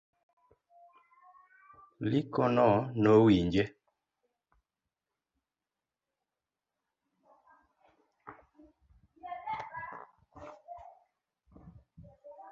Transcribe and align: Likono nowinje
Likono 2.11 2.67
nowinje 3.03 3.63